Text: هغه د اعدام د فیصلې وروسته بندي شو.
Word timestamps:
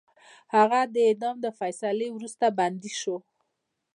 هغه 0.55 0.79
د 0.93 0.95
اعدام 1.07 1.35
د 1.41 1.47
فیصلې 1.59 2.07
وروسته 2.11 2.45
بندي 2.59 2.91
شو. 3.01 3.17